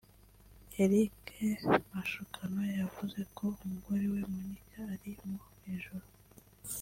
[0.83, 1.19] Eric
[1.91, 5.35] Mashukano yavuze ko umugore we (Monique) ari mu
[5.73, 6.05] ijuru